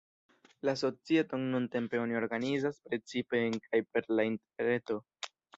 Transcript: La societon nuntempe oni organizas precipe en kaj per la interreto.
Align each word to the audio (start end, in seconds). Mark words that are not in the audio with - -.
La 0.67 0.73
societon 0.81 1.43
nuntempe 1.57 2.01
oni 2.05 2.17
organizas 2.21 2.81
precipe 2.89 3.45
en 3.51 3.61
kaj 3.69 3.85
per 3.93 4.11
la 4.21 4.27
interreto. 4.35 5.03